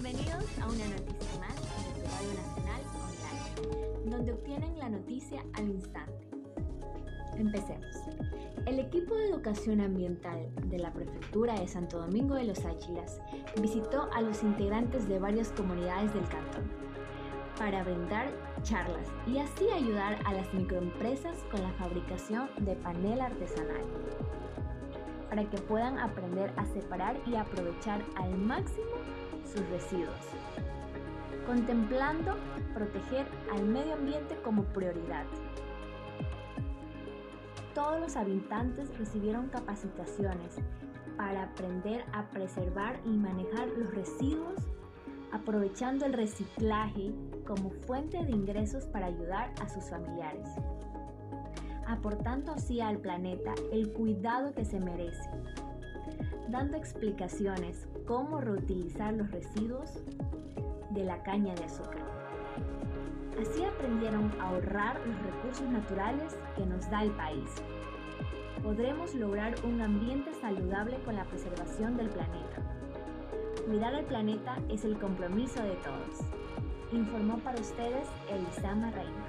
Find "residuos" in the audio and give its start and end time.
29.70-30.16, 43.94-44.60, 59.30-60.02